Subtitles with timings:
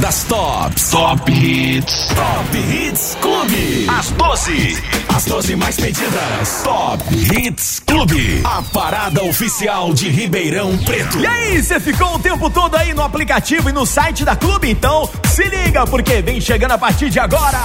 [0.00, 0.90] das tops.
[0.90, 2.08] Top Hits.
[2.08, 3.86] Top Hits Clube.
[3.88, 5.05] As 12.
[5.16, 6.60] As 12 mais pedidas.
[6.62, 8.42] Top Hits Clube.
[8.44, 11.18] A parada oficial de Ribeirão Preto.
[11.18, 14.68] E aí, você ficou o tempo todo aí no aplicativo e no site da Clube?
[14.68, 17.58] Então se liga, porque vem chegando a partir de agora.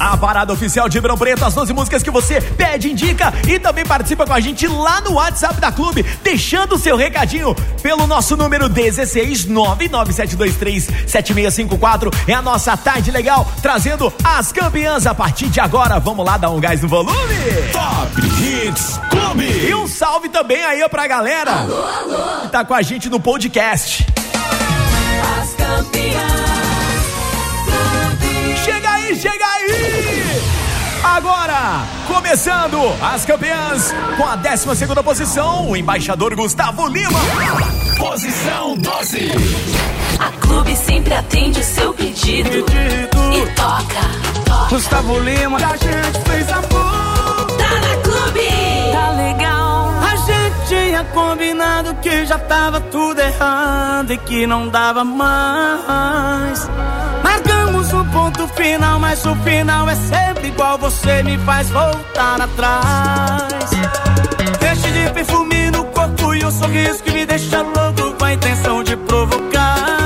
[0.00, 3.84] A parada oficial de Ribeirão Preto, as 12 músicas que você pede, indica e também
[3.84, 8.38] participa com a gente lá no WhatsApp da Clube, deixando o seu recadinho pelo nosso
[8.38, 12.10] número 16 997237654.
[12.26, 16.00] É a nossa tarde legal, trazendo as campeãs a partir de agora.
[16.00, 17.34] Vamos lá dar um gás no volume.
[17.72, 19.44] Top Hits Clube.
[19.44, 21.52] E um salve também aí pra galera.
[21.52, 22.48] Alô, alô.
[22.48, 24.06] Tá com a gente no podcast.
[25.40, 26.42] As campeãs.
[28.64, 30.22] Chega aí, chega aí!
[31.02, 37.18] Agora, começando as campeãs com a 12 segunda posição, o embaixador Gustavo Lima.
[37.98, 39.30] Posição 12.
[40.18, 42.64] A Clube sempre atende o seu pedido.
[43.34, 44.00] E toca,
[44.44, 44.68] toca.
[44.68, 47.46] Gustavo Lima, a gente fez amor.
[47.56, 48.48] Tá na Clube.
[48.92, 49.90] Tá legal.
[50.00, 56.68] A gente tinha combinado que já tava tudo errado e que não dava mais.
[57.24, 60.76] Marcamos um ponto final, mas o final é sempre igual.
[60.76, 63.70] Você me faz voltar atrás.
[64.60, 68.82] Deixe de perfume no corpo e um sorriso que me deixa louco com a intenção
[68.82, 70.01] de provocar.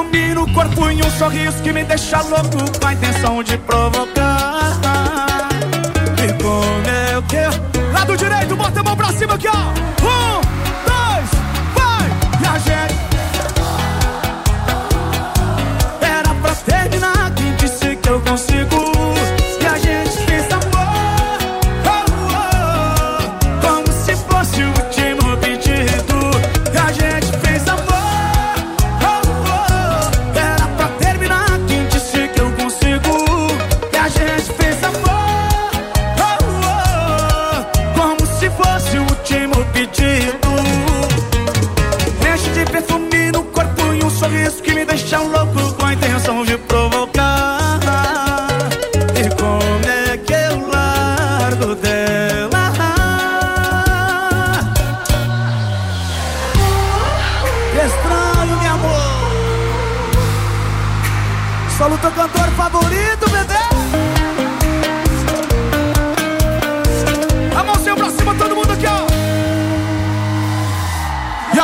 [0.00, 4.78] Perfume no corpo e um sorriso que me deixa louco com a intenção de provocar.
[6.16, 7.92] E como é que.
[7.92, 9.52] Lado direito, bota a mão pra cima aqui, ó.
[9.52, 10.59] Um,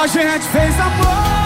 [0.06, 1.45] a gente fez amor.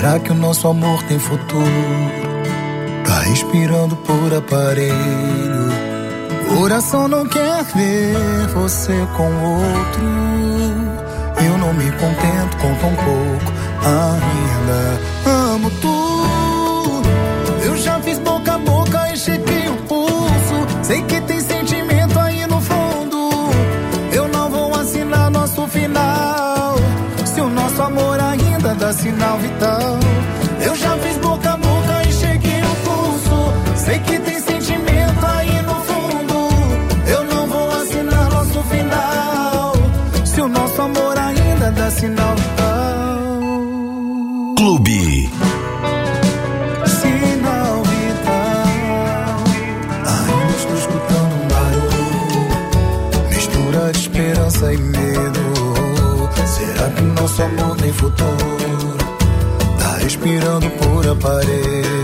[0.00, 1.62] Será que o nosso amor tem futuro?
[3.04, 5.68] Tá respirando por aparelho.
[6.48, 10.02] Coração não quer ver você com outro.
[11.44, 13.52] Eu não me contento com tão pouco
[13.84, 15.00] ainda.
[15.52, 15.89] Amo tudo.
[28.92, 30.09] Sinal vital.
[60.20, 61.99] Respirando por aparelho.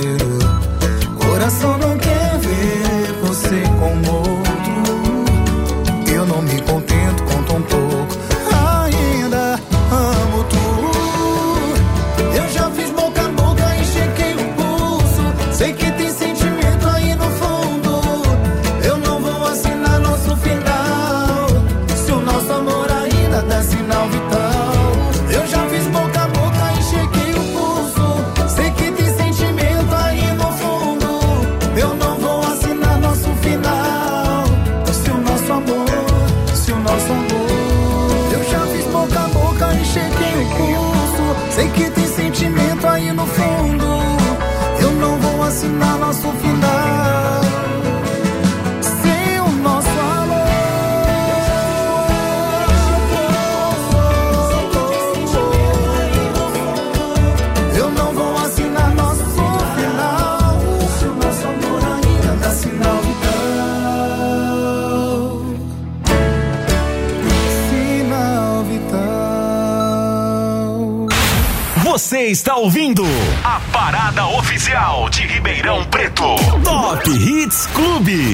[72.36, 73.02] Está ouvindo
[73.42, 76.36] a parada oficial de Ribeirão Preto.
[76.62, 78.32] Top Hits Clube.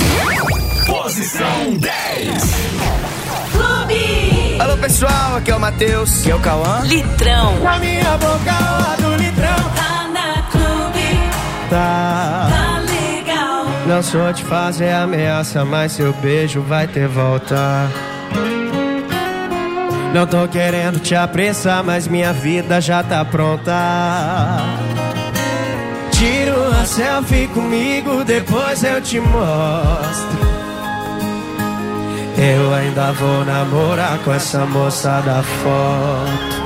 [0.84, 2.42] Posição 10.
[3.52, 4.56] Clube.
[4.58, 6.20] Alô pessoal, aqui é o Matheus.
[6.20, 6.80] Aqui é o Cauã.
[6.82, 7.60] Litrão.
[7.60, 9.70] Na minha boca, lá do litrão.
[9.76, 11.20] Tá na clube.
[11.70, 12.48] Tá.
[12.50, 13.66] Tá legal.
[13.86, 17.88] Não sou de fazer ameaça, mas seu beijo vai ter volta.
[20.12, 23.72] Não tô querendo te apressar, mas minha vida já tá pronta.
[26.10, 30.52] Tira uma selfie comigo, depois eu te mostro.
[32.36, 36.62] Eu ainda vou namorar com essa moça da foto.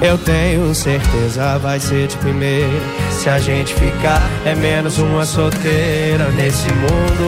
[0.00, 2.80] Eu tenho certeza vai ser de primeira.
[3.10, 7.26] Se a gente ficar, é menos uma solteira nesse mundo.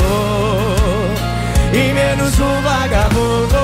[1.72, 3.57] E menos um vagabundo.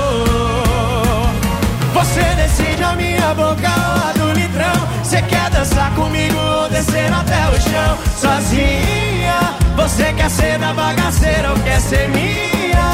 [1.95, 4.87] Você decide a minha boca lá do litrão.
[5.01, 7.97] Você quer dançar comigo ou descer até o chão?
[8.17, 12.85] Sozinha, você quer ser da bagaceira ou quer ser minha?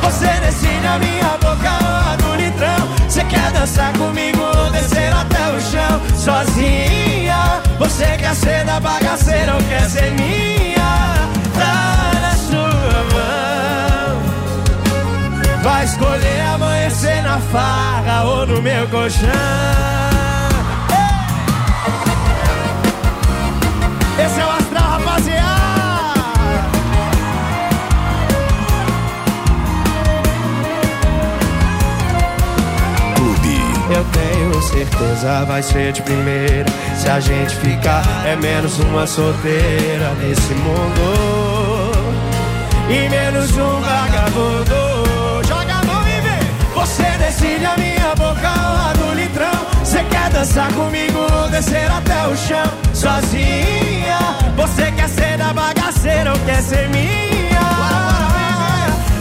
[0.00, 2.88] Você decide a minha boca lá do litrão.
[3.06, 6.00] Você quer dançar comigo ou descer até o chão?
[6.16, 10.71] Sozinha, você quer ser da bagaceira ou quer ser minha?
[15.62, 19.28] Vai escolher amanhecer na farra ou no meu colchão.
[20.90, 21.12] Ei!
[24.24, 25.52] Esse é o astral, rapaziada.
[33.14, 33.60] Clube.
[33.94, 36.66] Eu tenho certeza vai ser de primeira.
[36.96, 41.92] Se a gente ficar, é menos uma solteira nesse mundo.
[42.90, 44.91] E menos um vagabundo.
[48.14, 49.66] Boca lá do litrão.
[49.80, 52.64] Você quer dançar comigo ou descer até o chão?
[52.92, 54.18] Sozinha.
[54.56, 57.60] Você quer ser da bagaceira ou quer ser minha?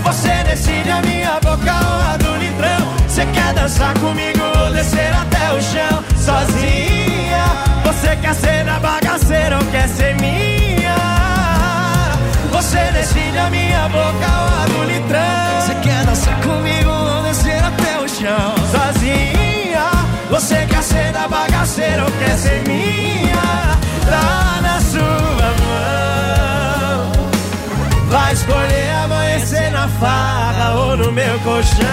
[0.04, 2.94] Você decide a minha boca lá do litrão.
[3.08, 6.04] Você quer dançar comigo ou descer até o chão?
[6.18, 7.46] Sozinha.
[7.86, 10.96] Você quer ser da bagaceira ou quer ser minha?
[12.52, 15.62] Você decide a minha boca lá do litrão.
[15.62, 17.01] Você quer dançar comigo
[18.22, 18.54] chão?
[18.72, 19.90] Sozinha.
[20.30, 23.78] Você quer ser da bagaceira ou quer ser minha?
[24.10, 27.12] Tá na sua mão.
[28.10, 31.88] Vai escolher amanhecer na farra ou no meu colchão.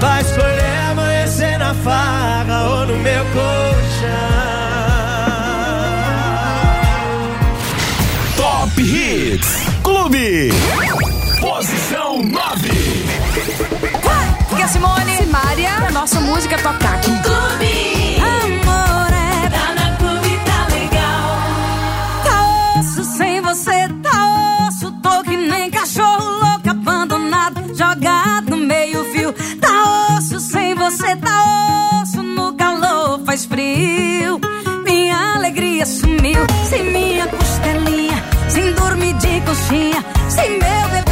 [0.00, 3.56] Vai escolher amanhecer na farra ou no meu colchão.
[8.36, 10.50] Top Hits Clube.
[12.16, 12.70] Posição 9.
[14.52, 15.16] Aqui é Simone.
[15.16, 15.70] Simária.
[15.88, 17.10] A nossa música tocar aqui.
[17.22, 18.16] Clube.
[18.20, 21.36] Amor é Tá na clube, tá legal.
[22.24, 24.90] Tá osso sem você, tá osso.
[25.02, 29.32] Tô que nem cachorro louco, abandonado, jogado no meio-fio.
[29.60, 32.22] Tá osso sem você, tá osso.
[32.22, 34.40] No calor faz frio.
[34.84, 36.46] Minha alegria sumiu.
[36.68, 40.04] Sem minha costelinha, sem dormir de coxinha.
[40.28, 41.05] Sem meu bebê,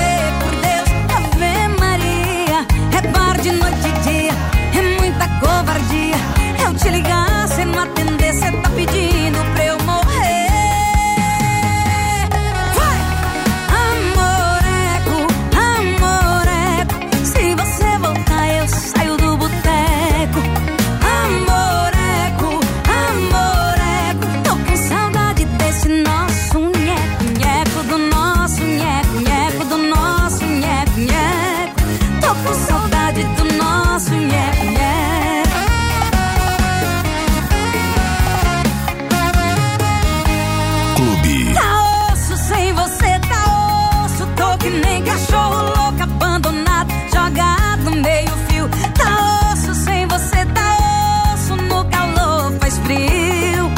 [45.04, 48.68] cachorro louco, abandonado, jogado no meio-fio.
[48.96, 51.56] Tá osso sem você, tá osso.
[51.56, 53.70] No calor faz frio.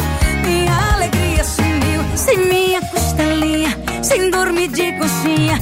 [0.45, 2.03] Minha alegria sumiu.
[2.15, 5.59] Sem minha costelinha, sem dormir de coxinha.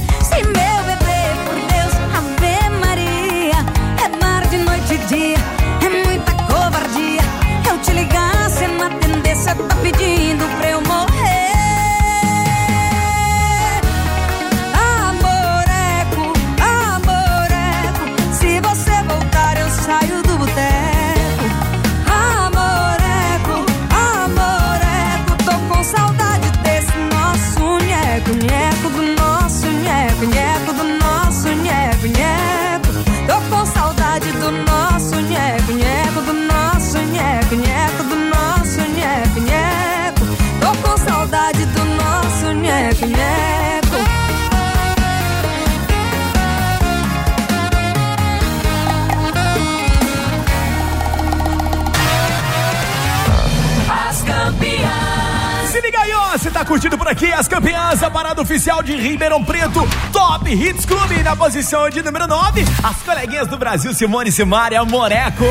[56.64, 61.36] Curtindo por aqui as campeãs, a parada oficial de Ribeirão Preto, Top Hits Clube, na
[61.36, 65.44] posição de número 9, as coleguinhas do Brasil, Simone Simária Moreco.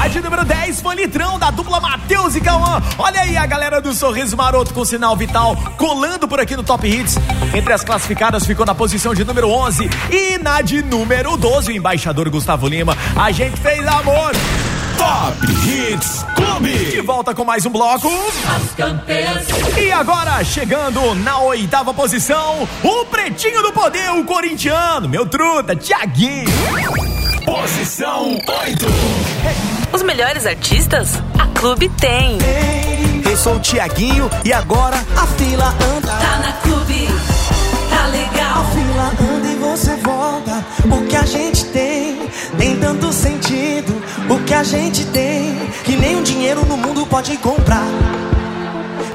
[0.00, 2.82] A de número 10 foi Litrão, da dupla Matheus e Cauã.
[2.98, 6.86] Olha aí a galera do Sorriso Maroto com sinal vital colando por aqui no Top
[6.86, 7.16] Hits.
[7.54, 11.76] Entre as classificadas ficou na posição de número 11 e na de número 12, o
[11.76, 12.96] embaixador Gustavo Lima.
[13.14, 14.32] A gente fez amor.
[14.98, 15.36] Top
[15.66, 17.00] Hits De Clube.
[17.02, 18.08] volta com mais um bloco.
[18.56, 19.46] As campeãs.
[19.78, 26.50] E agora, chegando na oitava posição, o pretinho do poder, o corintiano, meu truta, Tiaguinho.
[27.44, 28.86] Posição 8.
[29.92, 32.38] Os melhores artistas, a Clube tem.
[33.28, 36.12] Eu sou o Tiaguinho e agora a fila anda.
[36.12, 37.08] Tá na clube,
[37.90, 38.64] tá legal.
[38.72, 40.64] fila anda e você volta.
[40.84, 43.95] O que a gente tem tem tanto sentido.
[44.28, 47.86] O que a gente tem que nem um dinheiro no mundo pode comprar.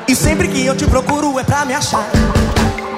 [0.07, 2.07] E sempre que eu te procuro é pra me achar.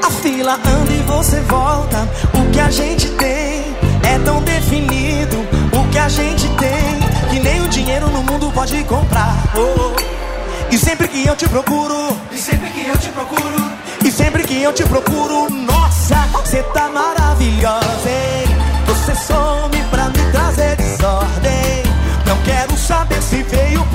[0.03, 2.08] A fila anda e você volta.
[2.34, 3.63] O que a gente tem
[4.03, 5.38] é tão definido.
[5.72, 9.36] O que a gente tem que nem o dinheiro no mundo pode comprar.
[9.55, 9.93] Oh.
[10.72, 13.72] E sempre que eu te procuro, e sempre que eu te procuro,
[14.03, 18.55] e sempre que eu te procuro, nossa, você tá maravilhosa, hein?
[18.88, 19.43] Você some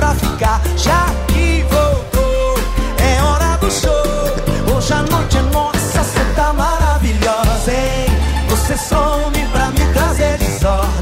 [0.08, 2.54] pra ficar, já que voltou.
[2.98, 4.74] É hora do show.
[4.74, 8.06] Hoje a noite é nossa, você tá maravilhosa, hein?
[8.48, 10.88] Você some pra me trazer desordem.
[10.94, 10.97] Não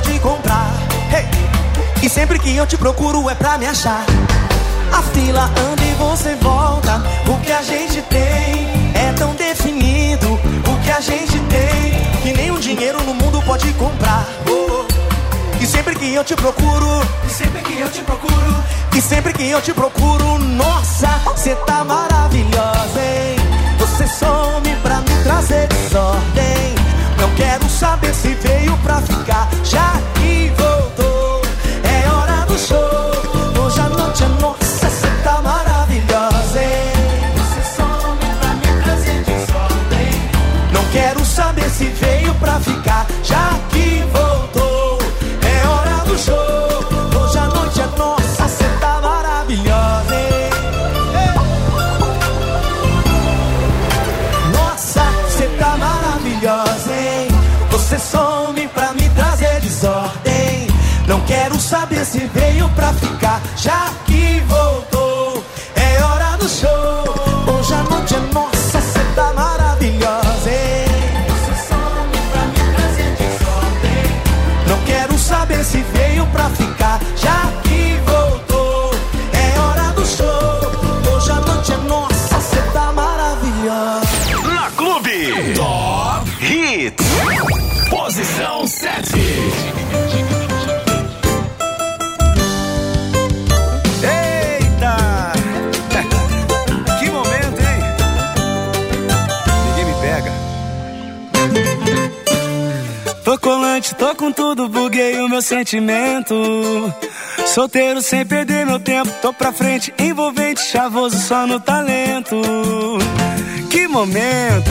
[0.00, 0.72] pode comprar.
[1.12, 1.26] Hey!
[2.02, 4.04] E sempre que eu te procuro é pra me achar.
[4.92, 7.02] A fila anda e você volta.
[7.26, 10.32] O que a gente tem é tão definido.
[10.32, 14.26] O que a gente tem que nem dinheiro no mundo pode comprar.
[14.48, 14.86] Oh.
[15.62, 18.64] E sempre que eu te procuro, e sempre que eu te procuro,
[18.96, 23.36] e sempre que eu te procuro, nossa, você tá maravilhosa, hein?
[23.78, 24.70] Você some
[25.22, 26.74] trazer desordem.
[27.20, 28.59] Não quero saber se pra
[29.02, 30.19] ficar, já
[105.30, 106.34] meu sentimento.
[107.46, 112.36] Solteiro sem perder meu tempo, tô pra frente, envolvente, chavoso só no talento.
[113.70, 114.70] Que momento,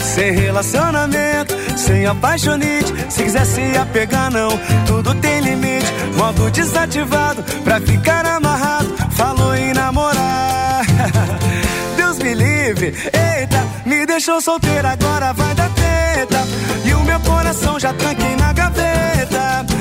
[0.00, 2.94] sem relacionamento, sem apaixonite.
[3.10, 4.48] Se quiser se apegar, não,
[4.86, 5.86] tudo tem limite.
[6.16, 10.86] Modo desativado, pra ficar amarrado, falou em namorar.
[11.96, 16.46] Deus me livre, eita, me deixou solteiro, agora vai dar treta.
[16.84, 19.75] E o meu coração já tranquei na gaveta.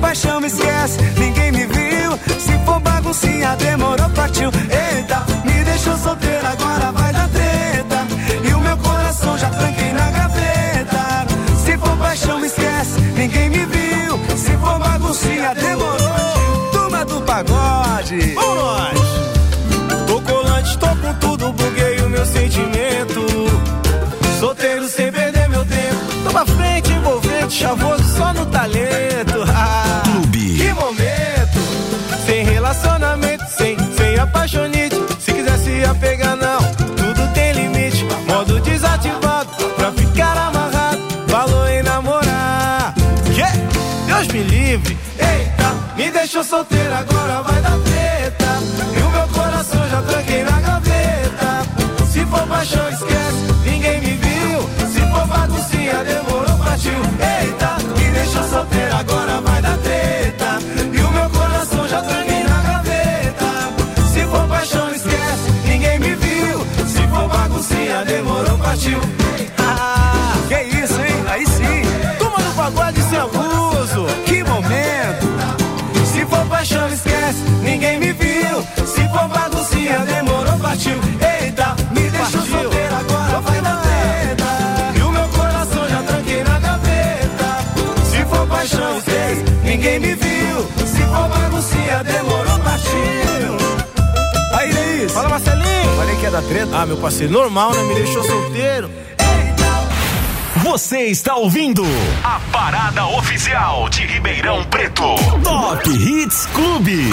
[0.00, 2.18] Paixão, me esquece, ninguém me viu.
[2.38, 4.50] Se for baguncinha, demorou, partiu.
[4.50, 8.06] Eita, me deixou solteiro, agora vai dar treta.
[8.48, 11.26] E o meu coração já tranquei na gaveta.
[11.64, 14.36] Se for paixão, me esquece, ninguém me viu.
[14.36, 16.70] Se for baguncinha, demorou.
[16.72, 18.98] Turma do pagode, vamos nós.
[20.06, 23.26] Tô colante, tô com tudo, buguei o meu sentimento.
[24.38, 25.96] Solteiro sem perder meu tempo.
[26.24, 27.95] Tô pra frente, envolvente, chavoso
[34.26, 34.96] apaixonite.
[35.20, 36.58] Se quiser se apegar, não,
[36.96, 38.04] tudo tem limite.
[38.26, 41.00] Modo desativado, pra ficar amarrado.
[41.28, 42.94] Falou em namorar.
[43.34, 43.56] Yeah!
[44.06, 47.55] Deus me livre, eita, me deixou solteiro, agora vai
[80.76, 81.00] partiu.
[81.42, 84.98] Eita, me deixou solteiro, agora vai dar treta.
[84.98, 87.58] E o meu coração já tranquei na gaveta.
[88.04, 90.68] Se for paixão, esquece, ninguém me viu.
[90.86, 93.56] Se for baguncinha, demorou, partiu.
[94.52, 95.12] Aí, Luiz.
[95.12, 95.96] Fala, Marcelinho.
[95.96, 96.70] Falei que ia dar treta.
[96.74, 97.82] Ah, meu parceiro, normal, né?
[97.84, 98.90] Me deixou solteiro.
[100.62, 101.84] Você está ouvindo
[102.24, 105.14] a parada oficial de Ribeirão Preto.
[105.42, 107.10] Top Hits Clube.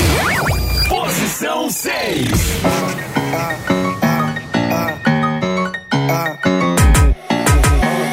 [0.90, 3.13] Posição 6.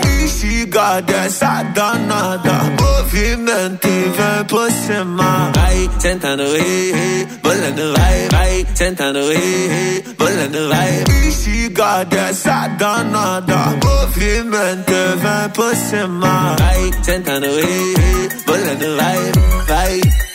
[0.03, 8.67] Bexiga dessa danada Movimento e vem por cima Vai sentando, ei, ei Bolando, vai, vai
[8.75, 17.47] Sentando, ei, ei Bolando, vai Bexiga dessa danada Movimento e vem por cima Vai sentando,
[17.47, 20.30] ei, ei Bolando, vai, vai, vai, vai, vai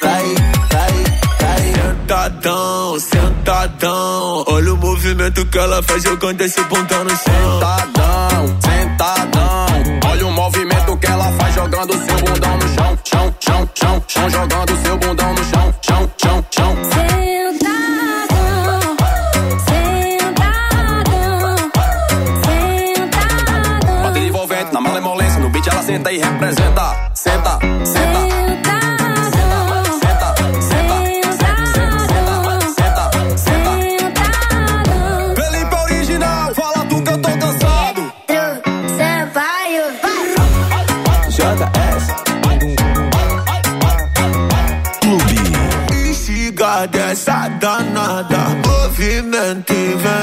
[2.06, 10.00] Sentadão, sentadão Olha o movimento que ela faz jogando esse bundão no chão Sentadão, sentadão.
[10.12, 14.30] Olha o movimento que ela faz jogando seu bundão no chão, chão, chão, chão, chão,
[14.30, 15.25] jogando seu bundão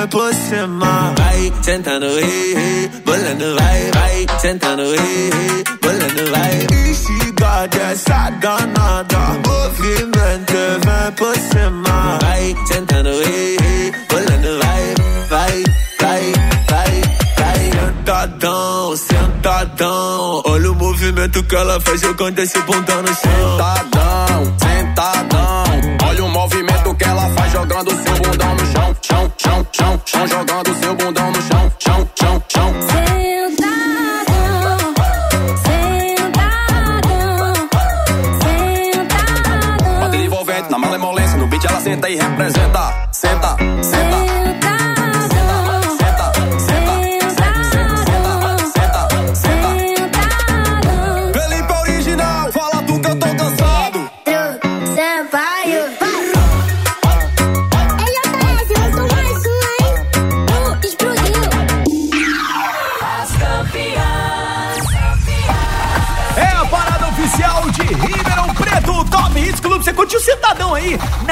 [0.03, 0.33] e vem por.
[1.17, 6.91] Vai sentando, ei, ei, bolando, vai, vai sentando, ei, ei, bolando, vai.
[6.91, 12.19] Instigar essa danada, movimento e vem por cima.
[12.21, 14.95] Vai sentando, ei, ei, bolando, vai,
[15.29, 15.65] vai,
[16.01, 16.33] vai,
[16.69, 17.03] vai,
[17.39, 17.71] vai.
[17.71, 23.59] Sentadão, sentadão, olha o movimento que ela faz jogando esse bundão no chão.
[23.59, 25.65] Sentadão, sentadão.
[26.09, 28.22] Olha o movimento que ela faz jogando seu
[30.29, 30.52] chão, chão,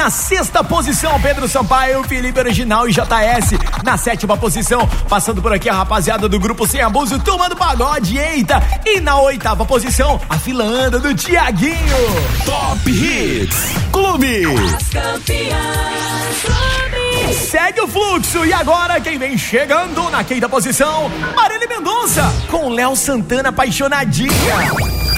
[0.01, 3.51] Na sexta posição, Pedro Sampaio, Felipe Original e JS.
[3.83, 8.17] Na sétima posição, passando por aqui a rapaziada do grupo Sem Abuso, Turma do Pagode,
[8.17, 8.63] eita.
[8.83, 11.97] E na oitava posição, a fila anda do Tiaguinho.
[12.43, 13.55] Top Hits
[13.91, 14.45] Clube.
[14.75, 16.41] As campeãs.
[16.45, 17.33] Clube.
[17.35, 22.95] Segue o fluxo e agora quem vem chegando na quinta posição, Marília Mendonça, com Léo
[22.95, 24.31] Santana apaixonadinha.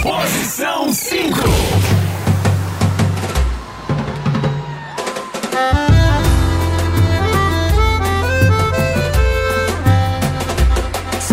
[0.01, 2.02] Posição 5.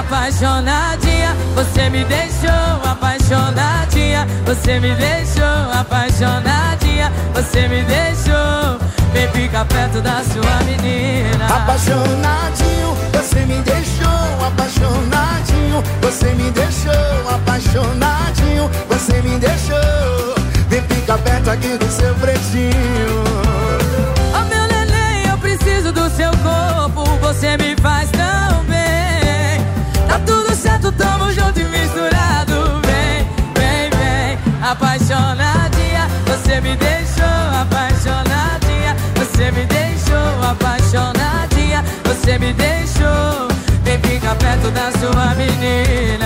[0.00, 2.50] Apaixonadinha, você me deixou
[2.90, 4.26] apaixonadinha.
[4.46, 5.44] Você me deixou
[5.78, 7.12] apaixonadinha.
[7.34, 8.78] Você me deixou.
[9.12, 11.46] Vem ficar perto da sua menina.
[11.54, 15.82] Apaixonadinho, você me deixou apaixonadinho.
[16.00, 18.70] Você me deixou apaixonadinho.
[18.88, 20.34] Você me deixou.
[20.70, 23.22] Vem ficar perto aqui do seu pretinho.
[24.34, 27.04] Oh meu neném, eu preciso do seu corpo.
[27.20, 28.19] Você me faz tão.
[30.10, 32.80] Tá tudo certo, tamo junto e misturado.
[32.84, 34.38] Vem, vem, vem.
[34.60, 37.24] Apaixonadinha, você me deixou
[37.62, 38.96] apaixonadinha.
[39.14, 41.84] Você me deixou apaixonadinha.
[42.02, 43.46] Você me deixou.
[43.84, 46.19] Vem ficar perto da sua menina.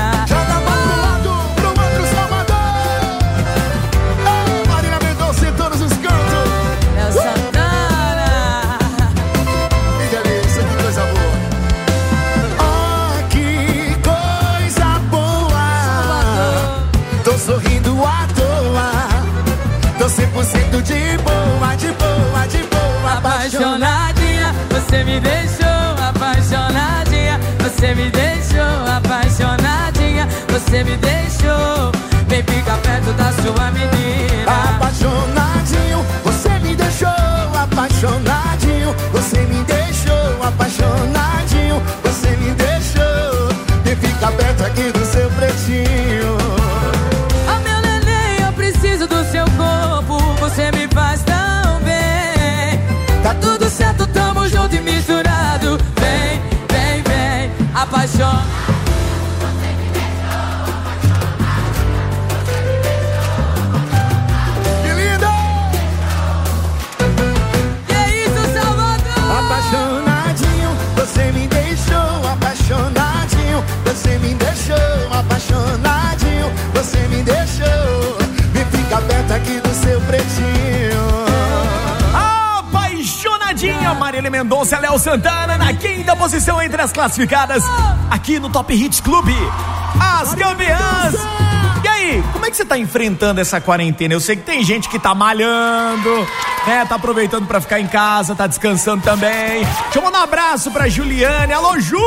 [27.84, 30.26] Você me deixou apaixonadinha.
[30.48, 31.92] Você me deixou.
[32.26, 34.74] Vem ficar perto da sua menina.
[34.74, 37.08] Apaixonadinho, você me deixou
[37.54, 38.43] apaixonadinho.
[58.14, 58.44] Apaixona.
[64.82, 65.32] Que lindo!
[67.88, 69.18] Que isso, Salvador?
[69.38, 73.64] Apaixonadinho, você me deixou apaixonadinho.
[73.84, 74.76] Você me deixou
[75.10, 76.52] apaixonadinho.
[76.74, 78.18] Você me deixou.
[78.52, 80.53] Vem ficar perto aqui do seu pretinho.
[83.94, 87.62] Marília Mendonça, Léo Santana na quinta posição entre as classificadas
[88.10, 89.34] aqui no Top Hits Clube.
[90.00, 91.14] As campeãs.
[91.82, 94.14] E aí, como é que você tá enfrentando essa quarentena?
[94.14, 96.26] Eu sei que tem gente que tá malhando,
[96.66, 96.84] né?
[96.88, 99.64] Tá aproveitando pra ficar em casa, tá descansando também.
[99.64, 101.52] Deixa eu mandar um abraço pra Juliane.
[101.52, 101.98] Alô, Ju!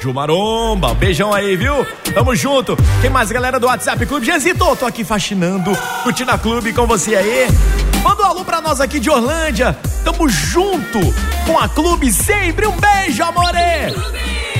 [0.00, 1.86] Ju Maromba, beijão aí, viu?
[2.14, 2.76] Tamo junto.
[3.00, 4.24] Tem mais galera do WhatsApp Clube.
[4.24, 7.91] Jezito, tô aqui faxinando, curtindo a clube com você aí.
[8.02, 9.76] Manda um alô pra nós aqui de Orlândia.
[10.04, 10.98] Tamo junto
[11.46, 12.66] com a clube sempre.
[12.66, 13.94] Um beijo, amore!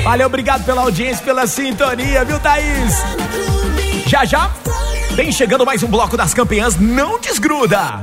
[0.02, 2.96] Valeu, obrigado pela audiência, pela sintonia, viu, Thaís?
[4.07, 4.50] Já já,
[5.12, 8.00] vem chegando mais um bloco das campeãs, não desgruda.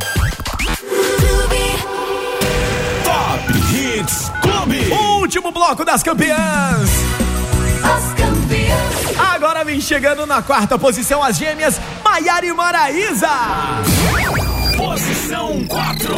[3.03, 4.91] Top Hits Clube.
[4.91, 6.89] Último bloco das campeãs.
[7.83, 9.19] As campeãs.
[9.33, 13.29] Agora vem chegando na quarta posição as gêmeas Maiara e Maraísa.
[15.09, 16.15] Posição 4.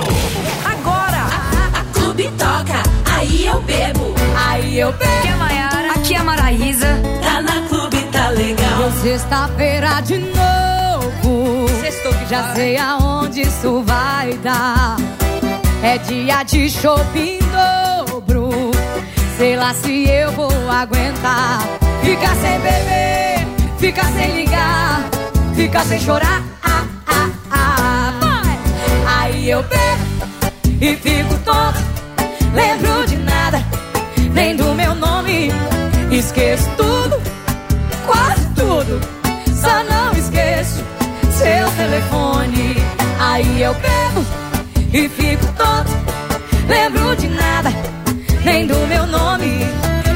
[0.65, 2.83] Agora, a, a, a clube toca.
[3.15, 4.13] Aí eu bebo.
[4.35, 5.05] Aí eu bebo.
[5.13, 5.91] Aqui é a Maiara.
[5.93, 6.87] Aqui é a Maraísa.
[7.23, 8.91] Tá na clube, tá legal.
[9.01, 11.69] Sexta-feira de novo.
[11.79, 14.97] Sextou que Já sei aonde isso vai dar.
[15.81, 17.39] É dia de shopping
[18.05, 18.49] dobro.
[19.37, 21.61] Sei lá se eu vou aguentar.
[22.03, 23.47] Ficar sem beber,
[23.79, 25.09] ficar sem ligar,
[25.55, 26.50] ficar sem chorar.
[29.41, 31.79] Aí eu bebo e fico tonto.
[32.53, 33.65] Lembro de nada,
[34.35, 35.49] nem do meu nome.
[36.11, 37.19] Esqueço tudo,
[38.05, 39.01] quase tudo.
[39.59, 40.83] Só não esqueço
[41.31, 42.75] seu telefone.
[43.19, 44.23] Aí eu bebo
[44.93, 45.91] e fico tonto.
[46.67, 47.71] Lembro de nada,
[48.45, 49.65] nem do meu nome.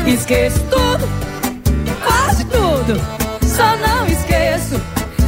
[0.05, 1.09] Esqueço tudo,
[2.03, 3.01] quase tudo.
[3.41, 4.79] Só não esqueço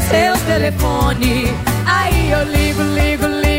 [0.08, 1.52] seu telefone.
[1.88, 3.57] Aí eu ligo, ligo, ligo.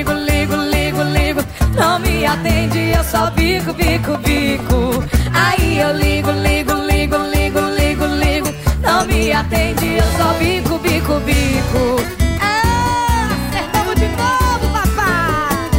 [1.79, 5.05] Não me atende, eu só bico, bico, bico.
[5.33, 8.49] Aí eu ligo, ligo, ligo, ligo, ligo, ligo.
[8.83, 12.01] Não me atende, eu só bico, bico, bico.
[12.41, 15.71] Ah, acertamos de novo, papai.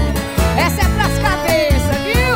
[0.57, 2.35] Essa é pras cabeças, viu?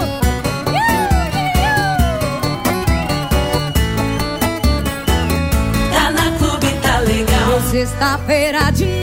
[5.93, 7.61] Tá na clube, tá legal.
[7.71, 9.02] Sexta-feira de.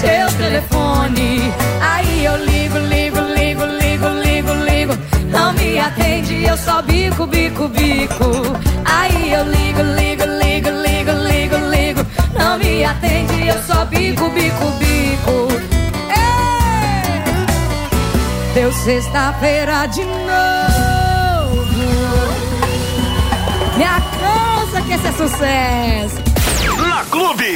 [0.00, 1.52] seu telefone.
[1.80, 4.94] Aí eu ligo, ligo, ligo, ligo, ligo, ligo.
[5.30, 8.30] Não me atende, eu só bico, bico, bico.
[8.86, 12.00] Aí eu ligo, ligo, ligo, ligo, ligo, ligo.
[12.38, 15.48] Não me atende, eu só bico, bico, bico.
[16.08, 17.20] Ei!
[18.54, 21.66] Deu sexta-feira de novo.
[23.76, 26.29] Me alcança que esse é sucesso.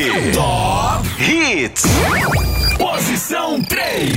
[0.05, 0.33] Clube.
[0.33, 1.83] Top Hits.
[2.77, 4.15] Posição 3.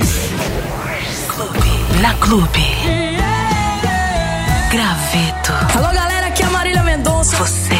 [2.02, 2.66] Na Clube.
[4.70, 5.78] Graveto.
[5.78, 7.36] Alô, galera, aqui é a Marília Mendonça.
[7.38, 7.78] Você.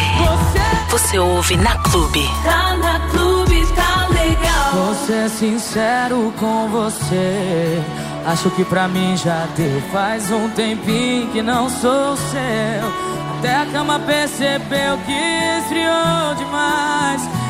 [0.89, 2.27] Você ouve na Clube.
[2.43, 4.71] Tá na clube, tá legal.
[4.73, 7.79] Vou ser sincero com você.
[8.25, 9.81] Acho que pra mim já deu.
[9.91, 13.19] Faz um tempinho que não sou seu.
[13.37, 17.38] Até a cama percebeu que esfriou demais.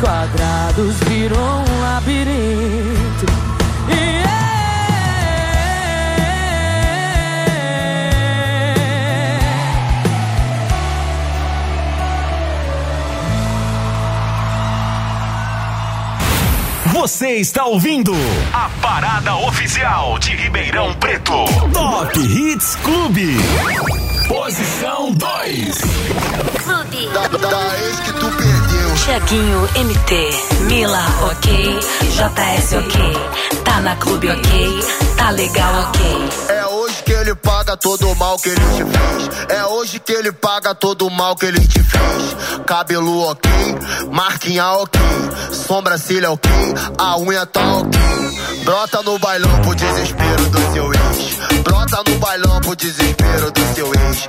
[0.00, 3.26] Quadrados virou um labirinto.
[3.88, 4.26] E
[16.92, 18.12] Você está ouvindo
[18.52, 21.44] a parada oficial de Ribeirão Preto.
[21.72, 23.36] Top Hits Clube.
[24.28, 25.78] Posição 2.
[25.78, 27.08] Clube.
[27.12, 28.45] Da, da ex que tu.
[29.06, 31.78] Tiaguinho MT, Mila ok,
[32.10, 34.80] JS ok, tá na clube ok,
[35.16, 36.28] tá legal ok.
[36.48, 39.48] É hoje que ele paga todo o mal que ele te fez.
[39.48, 42.36] É hoje que ele paga todo o mal que ele te fez.
[42.66, 43.48] Cabelo ok,
[44.10, 45.00] marquinha ok,
[45.52, 46.50] sobrancelha ok,
[46.98, 48.00] a unha tá ok.
[48.64, 51.62] Brota no bailão pro desespero do seu ex.
[51.62, 54.28] Brota no bailão pro desespero do seu ex.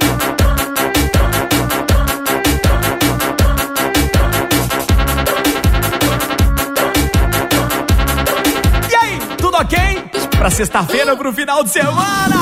[10.41, 12.35] Pra sexta-feira, pro final de semana.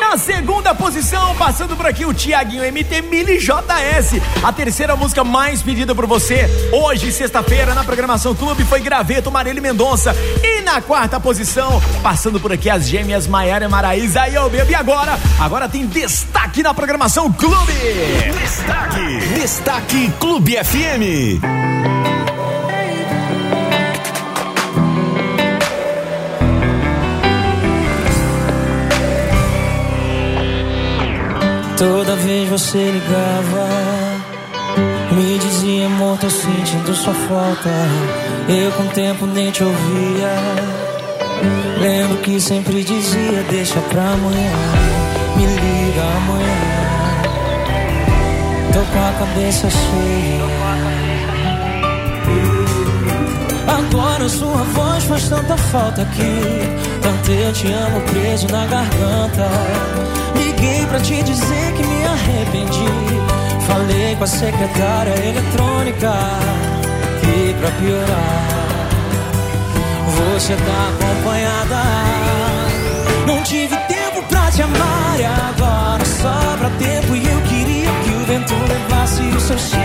[0.00, 4.22] Na segunda posição, passando por aqui o Tiaguinho MT Mili JS.
[4.42, 9.60] A terceira música mais pedida por você hoje, sexta-feira, na programação Clube, foi Graveto Marília
[9.60, 10.16] Mendonça.
[10.42, 14.70] E na quarta posição, passando por aqui as gêmeas Maiara e Maraísa e eu bebo.
[14.70, 15.18] E agora?
[15.38, 17.74] Agora tem destaque na programação Clube.
[18.40, 19.18] Destaque.
[19.34, 22.03] Destaque Clube FM.
[31.76, 33.68] Toda vez você ligava,
[35.10, 37.70] me dizia amor, tô sentindo sua falta.
[38.48, 40.34] Eu com o tempo nem te ouvia.
[41.80, 44.52] Lembro que sempre dizia, deixa pra amanhã,
[45.36, 46.74] me liga amanhã.
[48.72, 50.44] Tô com a cabeça cheia.
[53.66, 56.93] Agora sua voz faz tanta falta aqui.
[57.04, 59.46] Tanto eu te amo preso na garganta.
[60.34, 62.86] Liguei pra te dizer que me arrependi.
[63.66, 66.12] Falei com a secretária eletrônica.
[67.22, 68.88] E pra piorar,
[70.16, 71.82] você tá acompanhada.
[73.26, 77.14] Não tive tempo pra te amar e agora sobra tempo.
[77.14, 79.83] E eu queria que o vento levasse o seu cheiro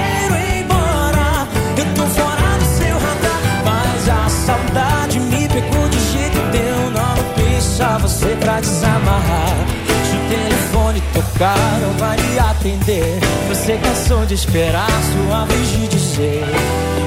[11.47, 13.19] não vai me atender.
[13.47, 16.43] Você cansou de esperar sua vez de dizer: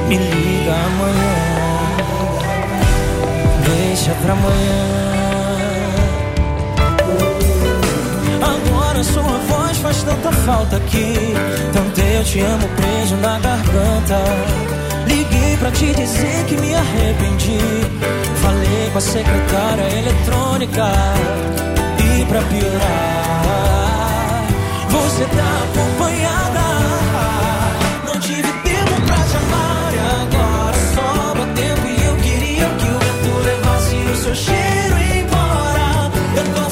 [0.08, 1.62] Me liga amanhã.
[3.66, 5.02] Deixa pra amanhã.
[8.40, 11.34] Agora sua voz faz tanta falta aqui.
[11.72, 14.18] Tanto eu te amo preso na garganta.
[15.06, 17.58] Liguei pra te dizer que me arrependi.
[18.36, 20.84] Falei com a secretária eletrônica.
[21.98, 24.01] E pra piorar,
[25.12, 26.60] você tá acompanhada.
[28.06, 29.92] Não tive tempo pra te amar.
[29.92, 31.86] E agora sobra tempo.
[31.86, 36.10] E eu queria que o vento levasse o seu cheiro embora.
[36.34, 36.70] Eu tô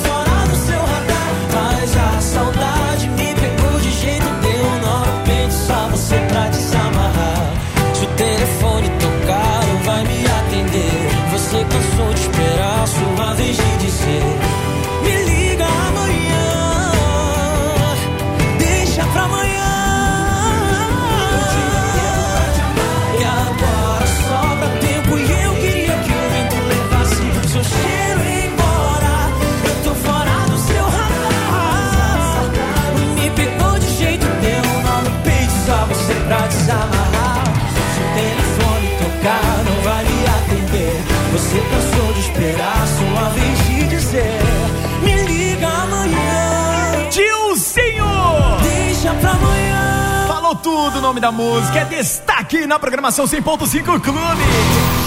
[51.11, 51.81] nome da música.
[51.81, 54.43] É destaque na programação 100.5 Clube.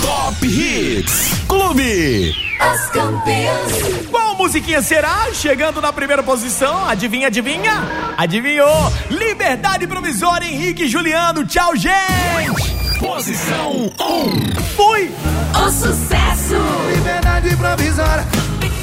[0.01, 2.35] Top Hits Clube.
[2.59, 4.07] As campeãs.
[4.11, 5.31] Qual musiquinha será?
[5.33, 7.71] Chegando na primeira posição, adivinha, adivinha?
[8.17, 8.91] Adivinhou?
[9.09, 11.45] Liberdade Provisória, Henrique e Juliano.
[11.45, 12.99] Tchau, gente!
[12.99, 14.61] Posição 1.
[14.75, 15.09] Fui!
[15.55, 16.55] O sucesso
[16.93, 18.27] Liberdade provisória.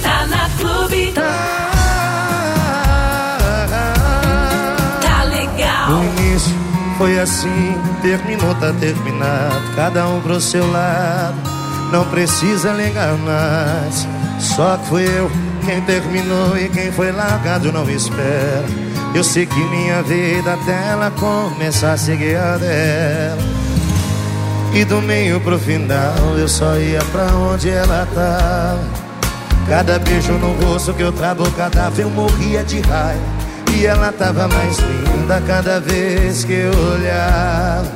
[0.03, 1.13] tá na clube.
[1.13, 1.80] Tá
[7.01, 9.75] foi assim, terminou, tá terminado.
[9.75, 11.35] Cada um pro seu lado,
[11.91, 14.07] não precisa ligar mais.
[14.39, 15.31] Só que fui eu
[15.65, 18.67] quem terminou e quem foi largado não espera.
[19.15, 23.43] Eu segui minha vida até ela começar a seguir a dela.
[24.75, 28.85] E do meio pro final eu só ia pra onde ela tava.
[29.67, 33.40] Cada beijo no rosto que eu trabucadava eu morria de raiva.
[33.81, 37.91] E ela tava mais linda cada vez que eu olhava.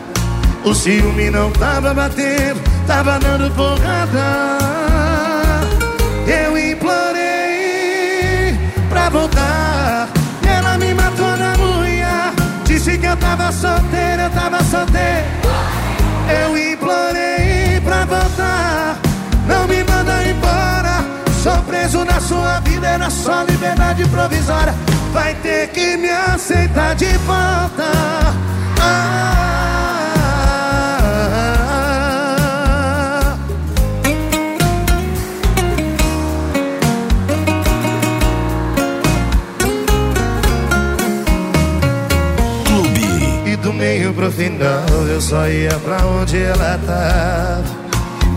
[0.64, 4.56] O ciúme não tava batendo, tava dando porrada.
[6.26, 8.58] Eu implorei
[8.88, 10.08] pra voltar.
[10.48, 12.32] Ela me matou na unha.
[12.64, 15.26] Disse que eu tava solteiro, eu tava solteiro.
[16.46, 18.96] Eu implorei pra voltar.
[19.46, 21.04] Não me manda embora.
[21.42, 24.74] Sou preso na sua vida, era só liberdade provisória.
[25.14, 27.84] Vai ter que me aceitar de volta.
[28.80, 29.24] Ah,
[42.66, 43.06] Clube.
[43.46, 47.64] E do meio pro final eu só ia pra onde ela tava.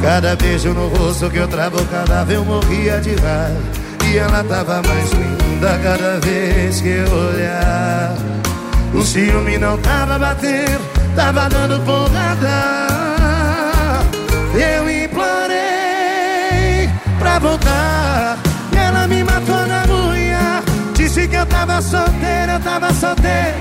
[0.02, 3.77] Cada beijo no rosto que eu trabucava eu morria de raiva.
[4.10, 8.16] E ela tava mais linda cada vez que eu olhava.
[8.93, 10.80] O ciúme não tava batendo,
[11.16, 12.88] tava dando porrada.
[14.53, 16.89] Eu implorei
[17.20, 18.38] pra voltar.
[18.72, 20.64] E ela me matou na unha.
[20.93, 23.58] Disse que eu tava solteiro, eu tava solteiro.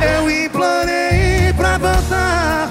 [0.00, 2.70] Eu implorei pra voltar.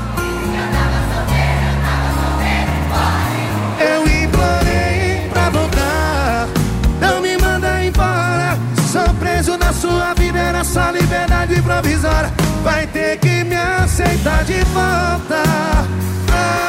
[10.71, 12.31] Essa liberdade provisória
[12.63, 15.43] vai ter que me aceitar de volta.
[16.31, 16.60] Ah.